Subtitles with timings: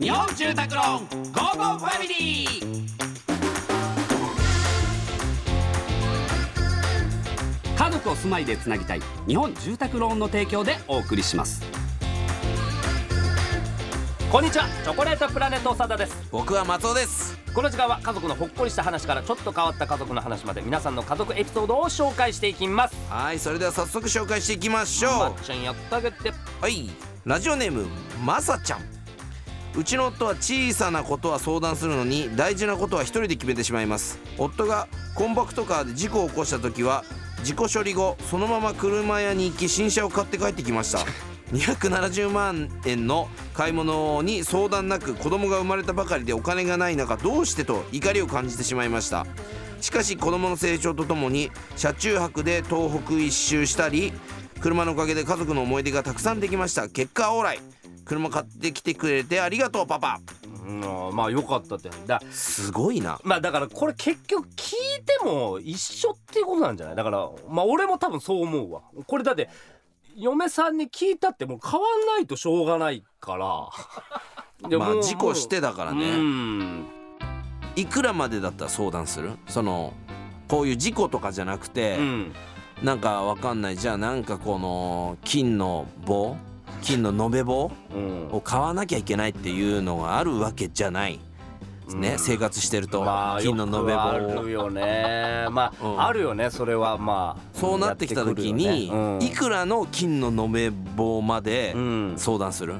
[0.00, 2.86] 日本住宅ローンゴーゴーファミリー。
[7.76, 11.62] 家族を住まいでつなぎたい日本住宅ローンの提供でお送りします。
[14.32, 16.28] こんにちはチョコレートプラネット長田です。
[16.32, 17.38] 僕は松尾です。
[17.54, 22.96] この時間は家族のほっこりした話からちょっと変わった家族の話まで皆さんの家族エピソードを紹介していきます。
[23.08, 25.12] はいそれでは早速紹介していきましょう。
[25.12, 26.32] まっちゃんやってあげて。
[26.60, 26.90] はい
[27.26, 27.88] ラジオネーム
[28.24, 28.78] まさちゃん。
[29.76, 34.20] うちの夫は小さなことは相談するのに大事なことは一人で決めてしまいます。
[34.38, 37.02] 夫がコンパクトカーで事故を起こした時は
[37.42, 41.00] 事故処理後そのまま車屋に行き新車を買って帰ってきました。
[41.50, 49.26] 270万円の買い物に相談なく子供が生まれたばかりでお金がない中どうしてと怒りを感じてしまいました。
[49.80, 54.12] しかし子供の成長とともに車中泊で東北一周したり
[54.60, 56.88] 車のおかげで家族の思い出がたくさんできました。
[56.88, 57.58] 結果オーライ。
[58.04, 60.20] 車買ってきてくれてありがとうパパ。
[60.66, 60.80] うん
[61.14, 61.90] まあよかったって。
[62.06, 63.20] だすごいな。
[63.24, 66.96] まあだからこれ結局聞いても一緒っていうことなんじゃない？
[66.96, 68.82] だからまあ俺も多分そう思うわ。
[69.06, 69.48] これだって
[70.16, 74.68] 嫁さんに聞いたってもう変わんないとしょうがないから。
[74.68, 76.86] で まあ事故してだからうねん。
[77.76, 79.32] いくらまでだったら相談する？
[79.48, 79.92] その
[80.48, 82.32] こういう事故とかじゃなくて、うん
[82.82, 83.76] なんかわかんない。
[83.76, 86.36] じゃあなんかこの金の棒
[86.82, 88.28] 金の延べ棒うん。
[88.32, 91.18] を買わなきゃいけないっていうのがあるわけじゃない
[91.94, 92.18] ね、うん。
[92.18, 94.40] 生活してると、まあ金の延べ棒。
[94.40, 95.46] をるよね。
[95.50, 96.02] まあ、うん。
[96.02, 96.50] あるよね。
[96.50, 99.26] それはまあそうなってきた時に、やってくるよね。
[99.26, 102.18] いくらの金の延べ棒までうんうん。
[102.18, 102.74] 相談する、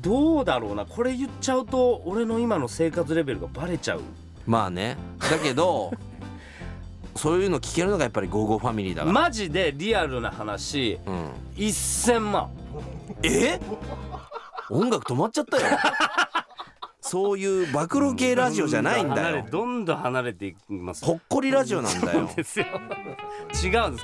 [0.00, 0.86] どうだろうな。
[0.86, 4.00] これ言っちゃうと俺の今の生活レベルがバレちゃう。
[4.46, 4.96] まあね。
[5.18, 5.92] だけど
[7.18, 10.98] そういうの聞けるのがやっぱりゴーゴーファミリーだから、マジでリアルな話。
[11.04, 12.50] うん、1000万。
[13.22, 13.60] え？
[14.70, 15.64] 音楽止まっちゃったよ。
[17.00, 19.44] そういう暴露系ラジオじゃないんだよ。
[19.50, 21.04] どんどん離れていきます。
[21.04, 22.20] ほっこりラジオなんだよ。
[22.20, 22.60] 違うんです。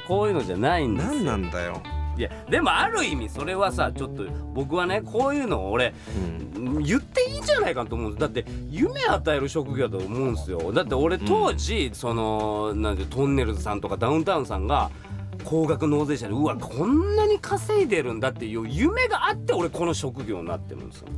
[0.09, 1.83] こういうのじゃないんです何なんだよ、
[2.17, 5.93] いやでもある意味それはさちょっと僕はねこういうのを俺
[6.57, 8.21] うん、言っていいんじゃないかと思うんです。
[8.21, 10.73] だって夢与える職業だと思うんですよ。
[10.73, 14.91] だって俺当時、そのなんてトンネルズさんとかダウンタウンさんが
[15.45, 21.09] 高額納税者でうわこんなに稼いでるんだっていう夢があって俺この職業になってるんですよ。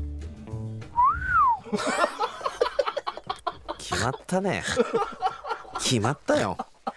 [3.79, 4.63] 決まったね。
[5.79, 6.57] 決まったよ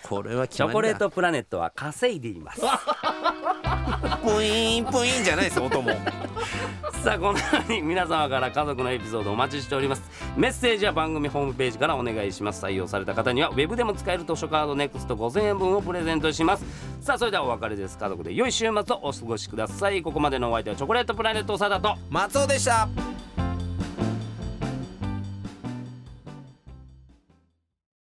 [0.10, 2.62] これは決チョコレートプラネットは稼いでいます。
[4.24, 5.92] プイーンプイーンじゃないです音も。
[7.04, 10.02] さあこのように皆様から家族のエピソードお待ちしております。
[10.36, 12.66] メッセージは番組ホームページからお願いします。
[12.66, 16.66] 採用された方にはウェブでも使える図書カードネクスト5000円分をプレゼントします。
[17.02, 17.96] さあそれではお別れです。
[17.96, 20.02] 家族で良い週末をお過ごしください。
[20.02, 22.90] ここまでのお相手はチョコレートプラネット長田と松尾でした